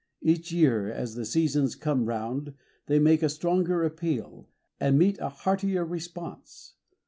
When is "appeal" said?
3.83-4.49